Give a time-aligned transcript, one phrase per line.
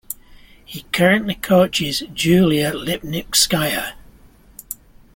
[0.65, 3.93] He currently coaches Julia Lipnitskaya.